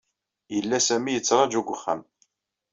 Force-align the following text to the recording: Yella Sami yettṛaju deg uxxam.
Yella 0.53 0.77
Sami 0.87 1.11
yettṛaju 1.13 1.61
deg 1.61 1.69
uxxam. 1.75 2.01